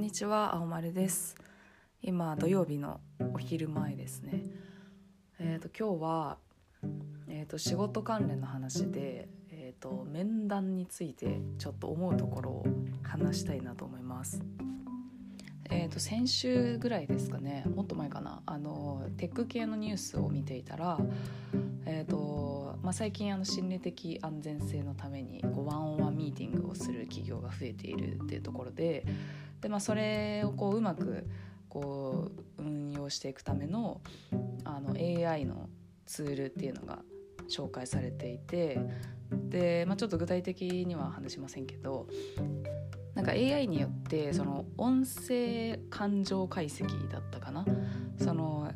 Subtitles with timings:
[0.00, 1.36] んにちは青丸です。
[2.00, 3.00] 今土曜日の
[3.34, 4.44] お昼前ですね。
[5.38, 6.38] えっ、ー、と今日は
[7.28, 12.66] えっ、ー、と仕事関連の話でえっ、ー、と面談についてちょっと思うところを
[13.02, 14.42] 話したいなと思います。
[15.68, 18.40] えーと、先週ぐらいですかねもっと前かな。
[18.46, 20.98] あのテック系のニュースを見ていたら、
[21.84, 29.04] えーとまあ、最近あの心理的安全性のためにこうワンオンワンミーティングをする企業が増えているっていうところで
[29.60, 31.26] で、まあ、それをこううまく
[31.68, 34.00] こう運用していくための
[34.64, 35.68] あの AI の
[36.06, 37.00] ツールっていうのが
[37.48, 38.80] 紹介されていて
[39.30, 42.06] で、まあ、ちょっと具体的には話しませんけど
[43.14, 47.64] なんか AI によってその音声感情解析だったかな？
[48.18, 48.70] その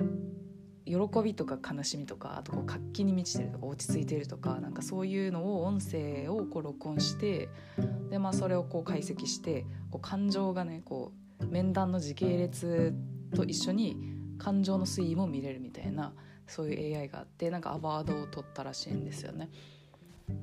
[0.85, 7.49] 喜びとか悲しみとかあとこう活気に満ちてるとか落ち着いてるとかなんかそういうのを音声をこう録音して
[8.11, 12.95] で、まあ、それをこう解析してこう感情がねこう面談の時系列
[13.35, 13.97] と一緒に
[14.39, 16.13] 感情の推移も見れるみたいな
[16.47, 19.49] そういう AI があってなんかアワードを取ったらしいんですよね。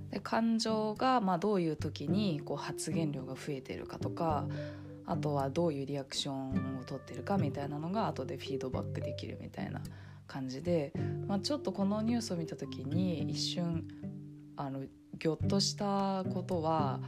[0.09, 4.47] で感情がまあどういう時にこう発言量が増えてるかとか
[5.05, 9.81] あとはどういうリアクションをとってるかみたいなのが後でフィードバックできるみたいな
[10.31, 10.93] 感じで、
[11.27, 13.85] まあ、ちょっとこのニュースを見た時に一瞬
[14.55, 14.79] あの
[15.17, 17.01] ぎょっとしたことは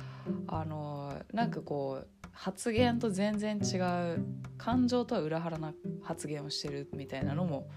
[0.47, 3.77] あのなんかこう発言と全然違
[4.17, 4.25] う
[4.57, 7.67] 感情とは裏腹な発言をしてるみたいなのも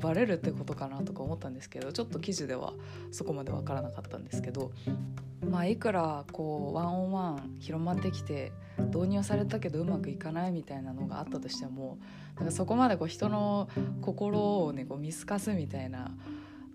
[0.00, 2.72] バレるってことかなとか思ったんですけどちょっと記事では
[3.12, 4.72] そこまで分からなかったんですけど
[5.48, 11.98] まあいくらこうワンオンワン広まってきて導入されたけどうまくいかないみたいなのがあったとしても
[12.36, 13.68] なんかそこまでこう人の
[14.00, 16.10] 心をねこう見透かすみたいな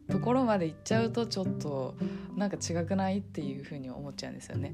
[0.10, 1.96] ところまで行っちゃうとちょっと
[2.36, 4.74] なんか違くないっていうふうに思っちゃうんですよね。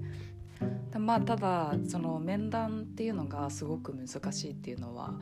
[0.97, 5.13] まあただその面談っていうのがすごく難しいっていうのは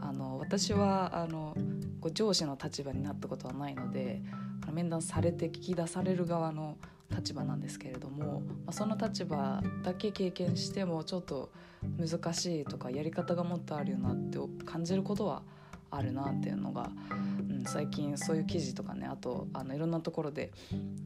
[0.00, 1.56] あの私はあの
[2.00, 4.22] こう上司の立場になったことはないので
[4.72, 6.76] 面談されて聞き出される側の
[7.10, 11.50] 立場なんですけれども、ま、その立場だけ経験してもちょっと
[11.98, 15.42] 難しいとかやり方がもっとあるよなって感じることは
[15.96, 16.90] あるなっていうのが、
[17.48, 20.52] うん、最近そういう記事とかねあとあのいろんなところで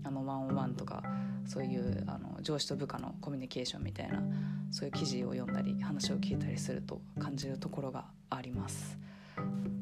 [0.04, 1.02] あのワンオンワンとか
[1.46, 4.22] そういうあの上司と部下のコミュニケーションみたいな
[4.70, 8.98] そういう記事を読んだり話を聞いたりすると感じるところがあります。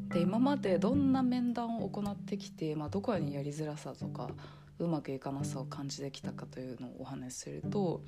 [0.09, 4.31] で今までどんな面談を行ってきて、まあ、どこにやりづらさとか
[4.79, 8.03] うまくいかなさを感じてきたかというのをお話しすると,、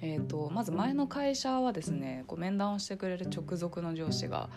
[0.00, 4.48] えーと、まず前の会社はですねこう面談をしてくれる直属の上司が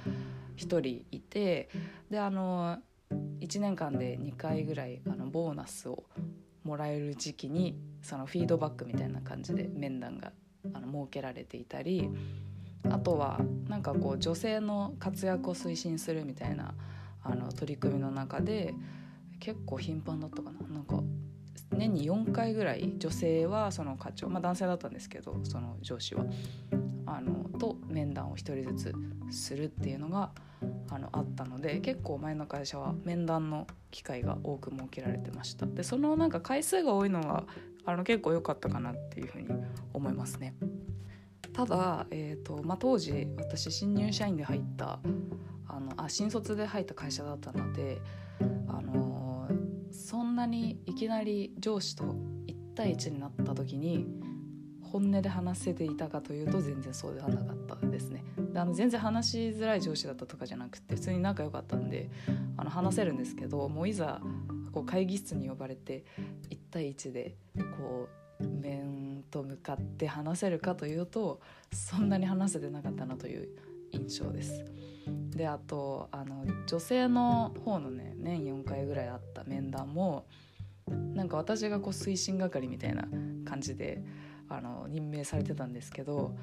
[0.57, 1.69] 1人いて
[2.09, 2.77] であの
[3.39, 6.03] 1年間で2回ぐらいあのボーナスを
[6.63, 10.33] もらえる時期にそのフィードバックみたいな感じで面談が
[10.73, 12.09] あの設けられていたり
[12.89, 16.73] あとはなんかこう女性の活躍を推進するみたいな
[17.23, 18.73] あの取り組みの中で
[19.39, 20.67] 結構頻繁だったかな。
[20.67, 21.01] なんか
[21.71, 26.25] 年に4回ぐらい女性はその課長まあ男性だったんですけどその上司は
[27.57, 28.95] と面談を1人ずつ
[29.31, 30.31] するっていうのが
[30.89, 35.65] あのあったので結構前の会社は面談の機会が多く設けられてました。
[35.65, 37.45] でそのなんか回数が多いのは
[37.85, 39.47] あの結構良かったかなっていうふうに
[39.93, 40.55] 思いますね。
[41.53, 44.99] ただ、えーとまあ、当時私新入社員で入った
[45.67, 47.99] あのあ新卒で入った会社だったので
[48.67, 49.49] あの
[49.91, 54.05] そんなにいきなり上司と1対1になった時に
[54.91, 62.09] 本音で話せていたかというと全然そうではなかったですねであの全然話しづらい上司だったとかじゃなくて普通に仲良かったんで
[62.57, 64.21] あの話せるんですけどもういざ
[64.71, 66.05] こう会議室に呼ばれて
[66.49, 67.35] 1対1で
[67.77, 68.09] こ
[68.39, 73.49] う面と向かって話せるかというとそんなに話せてなかったなという
[73.91, 74.65] 印象です。
[75.31, 80.25] であとあの女性の方のね年4回ぐらいあった面談も
[80.89, 83.07] なんか私がこう推進係みたいな
[83.45, 84.03] 感じで
[84.49, 86.35] あの任命されてたんですけど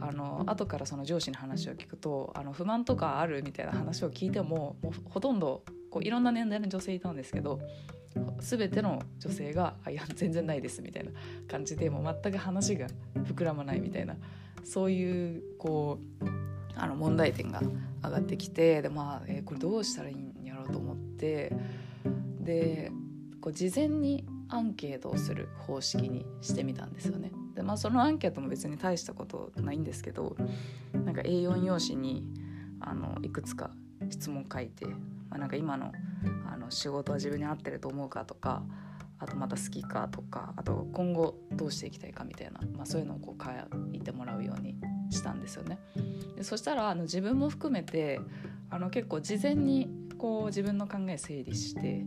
[0.00, 7.60] あの後からその上司に話を聞くとあの不満とかあるみたいな話を聞いてももうほとんどこういろんな年代の女性いたんですけど
[8.40, 11.10] 全ての女性が「いや全然ないです」みたいな
[11.48, 14.16] 感じでもう全く話が膨らまないみたいな
[14.64, 16.24] そういうこう
[16.76, 17.60] あの問題点が
[18.02, 21.52] 上がってきてでまあ、えー、これどうしたらいいんやろうと思って
[22.40, 22.92] で
[23.40, 27.30] こう事前にアンケートをする方式にしてみたんですよね。
[27.58, 30.36] でまあそのアンケートも別に大したことないんですけど
[30.92, 32.22] なんか A4 用紙に
[32.80, 33.70] あのいくつか
[34.08, 34.94] 質問書いて、ま
[35.32, 35.90] あ、なんか今の
[36.46, 38.62] あの仕事は自分に合ってると思うかとか
[39.18, 43.50] あとまた好きかとかあと今後どうしていきたいかみたいな、まあ、そういうのをこう書
[43.92, 44.76] いてもらうように
[45.10, 45.80] したんですよね。
[46.36, 48.20] でそしたらあの自分も含めて
[48.70, 52.04] あの結構事前にこう自分の考え整理して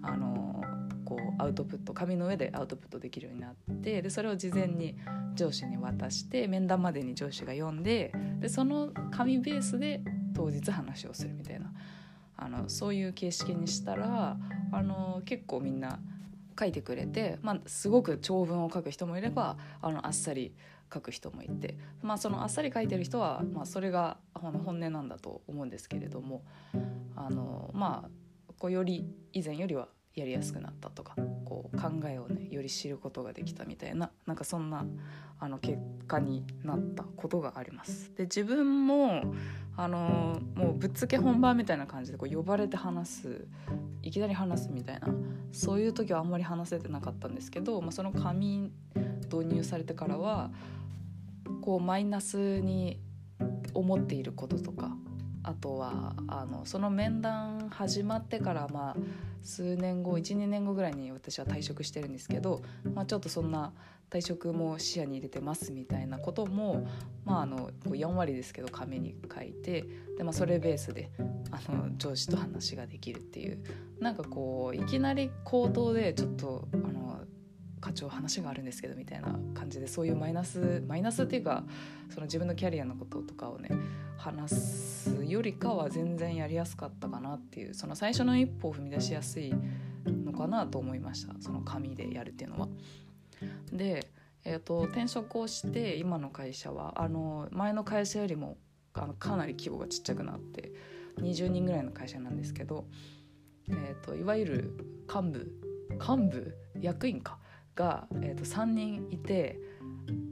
[0.00, 0.53] あの
[1.14, 4.96] こうアウトプット紙の上でアウトプットできるようになってでそれを事前に
[5.34, 10.02] 上司に渡して面談までに上司が読んででその紙ベースで
[10.34, 11.72] 当日話をするみたいな
[12.36, 14.36] あのそういう形式にしたら
[14.72, 16.00] あの結構みんな
[16.58, 20.52] 書いてくれて、まあ、すごく長文を書く人もいればあのあっさり
[20.92, 26.42] 書く人もいて、まあ、そのあっさり書いてる人は、まあ、それが本音なんだと思うんですけれども
[27.16, 28.10] あのまあ
[28.58, 31.14] こうより以前よりはやりやすくなったとか
[31.44, 34.84] こう考えをねより知ることができたみたいななんかそんな
[35.40, 38.14] あの結果になったことがあります。
[38.16, 39.22] で自分も
[39.76, 43.46] あのもうぶっつけ本番みたいな感じでこう呼ばれて話す
[44.02, 45.08] いきなり話すみたいな
[45.50, 48.70] そういう時はあんまり話せてなかったんですけど、まあ、その紙
[49.32, 50.52] 導入されてからは
[51.60, 53.00] こうマイナスに
[53.72, 54.96] 思っていることとか
[55.44, 58.96] あとはあのその面談始まってからまあ
[59.42, 62.62] 数年後12年後ぐらいに私は退職してるんですけど、
[62.94, 63.72] まあ、ちょっとそんな
[64.10, 66.86] 退職も視野に入れてますみたいなことも、
[67.24, 69.84] まあ、あのこう4割ですけど紙に書いて
[70.16, 71.10] で、まあ、それベースで
[71.50, 73.62] あの上司と話ができるっていう。
[74.00, 76.68] なんかこういきなり口頭でちょっと
[77.84, 81.64] 課長話があるんですけどみたいな感じでそういうマイナスマイナスっていうか
[82.08, 83.68] その自分のキャリアのこととかをね
[84.16, 89.52] 話すよりかは全然やりやすかったかなっていうその最初の一歩を踏み出しやすい
[90.06, 91.34] のかなと思いました。
[91.40, 92.68] その紙でやるっていうのは。
[93.70, 94.06] で、
[94.44, 98.56] えーと、転職をして今の会社はあの前の会社よりも
[98.94, 100.72] あのかなり規模がちっちゃくなって
[101.18, 102.86] 20人ぐらいの会社なんですけど、
[103.68, 105.52] えーと、いわゆる幹部
[106.00, 106.56] 幹部？
[106.80, 107.38] 役員か。
[107.74, 109.60] が、えーと、3人いて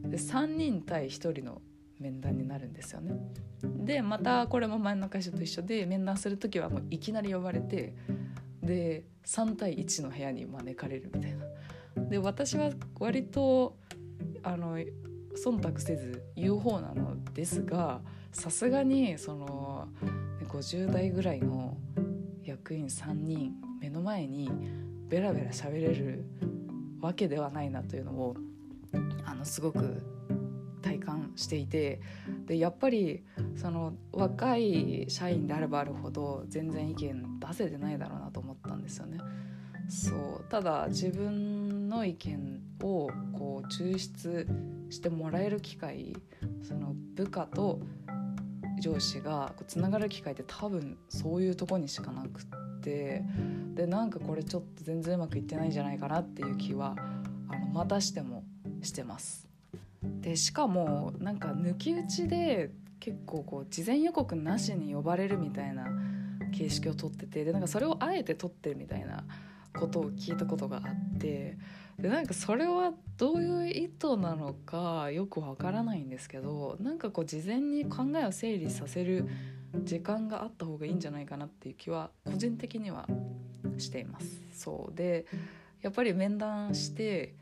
[0.05, 1.62] で3人対1人の
[1.99, 3.15] 面談になるんですよね。
[3.62, 7.94] でまたこれも前の会社と一緒で面談する時はもういきなり呼ばれて
[8.62, 11.44] で3対1の部屋に招かれるみたいな。
[12.09, 13.77] で私は割と
[14.43, 18.00] あの忖度せず言う方なのですが
[18.33, 19.89] さすがにその
[20.49, 21.77] 50代ぐらいの
[22.43, 24.50] 役員3人目の前に
[25.09, 26.25] ベラベラ喋れる
[27.02, 28.37] わけではないなというのを
[29.26, 30.02] あのすごく
[30.81, 32.00] 体感していて
[32.46, 33.25] でやっぱり
[33.56, 39.19] その若い社員であればあるほど全然意見出せてないだろうなと思ったんですよね。
[39.88, 44.46] そうただ自分の意見をこう抽出
[44.90, 46.16] してもらえる機会
[46.62, 47.81] その部下と
[48.81, 52.44] 上司がつながる機会って多分そういうとこにしかなくっ
[52.82, 53.23] て
[53.75, 56.94] でなんかこれちょっと全然うまくいってないんじゃないかなっていう気は
[57.49, 58.44] あのまたしても
[58.82, 59.49] してます。
[60.20, 62.70] でしかもなんか抜き打ちで
[63.00, 65.87] 結構こう事前予告なしに呼ばれるみたいな
[66.52, 69.25] 形式をとっててでなんかそれをあえて撮ってるみたいな
[69.79, 71.56] ことを聞いたことがあって
[71.99, 79.29] でなんかそれはどういう意図なのかよくわからないんですけどなんかこう事前に考えを整理させる
[79.85, 83.06] 時間があった方がいいんじゃないかなっていう気は個人的には
[83.79, 84.43] しています。
[84.53, 85.27] そうで
[85.81, 87.35] やっぱり面談して、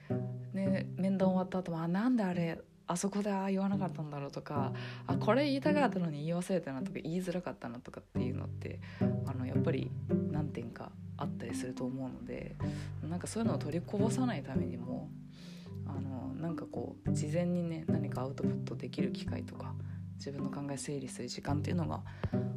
[0.55, 2.59] ね、面談終わった後もあなんであれ
[2.91, 4.73] あそこでああ言わなかったんだろうとか
[5.07, 8.81] あこれ言いたかったのに言い忘れたなとか言いづらかったなとかっていうのって
[9.27, 9.93] あのやっぱり
[10.33, 12.57] 何点かあったりすると思うので
[13.09, 15.09] なんかそういうのを取りこぼさないためにも
[15.87, 19.73] あのなんかこう事前にね何かアウトプットできる機会とか
[20.17, 22.01] 自分の考え整理する時間っていうのが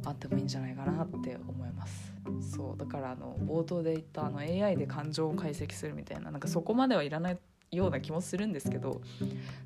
[0.06, 2.12] あってもいいんじゃないかなって思います。
[2.56, 7.38] そうだからあの冒頭で言ったあの AI で感情を解析するみたいななんかそこまではいらない
[7.75, 9.01] ような気もするんですけど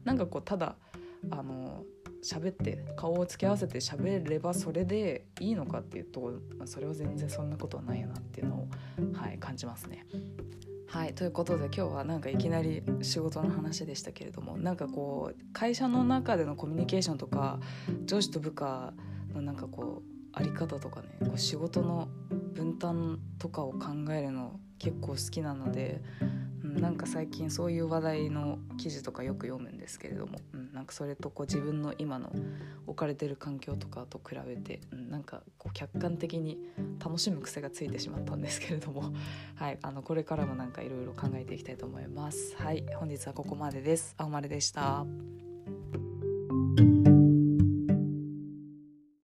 [0.04, 0.76] なんかこうただ
[1.30, 1.84] あの
[2.24, 6.34] 喋って顔を付け合わせて喋ればそれでいいのかっていうと
[6.66, 8.68] それは全然そんなことはないよなっていうのを、
[9.14, 10.06] はい、感じますね。
[10.90, 17.60] はいということで今日はなんかいきなり仕事の話でしたけれどもなんかこう会社の中でのコミュニケーションとか
[18.06, 18.94] 上司と部下
[19.34, 22.08] のなんかこうあり方とかねこう仕事の
[22.54, 26.02] 分担とかを考えるの結構好きなので
[26.80, 32.32] なんか最近そういう話題の記事とかよく読むんですけれども、うん、なんかそれとこう自分の今の
[32.86, 36.58] 置かれてる環境とかと比べて、うん、なんかこう客観的に
[37.04, 39.14] 楽しむ癖がついてしまったんですけれども、
[39.56, 42.56] はい、あのこれからもなんかいろいろ考えていきたいと思います。
[42.58, 44.16] はい、本日はここまでです。
[44.18, 45.47] 青丸でした。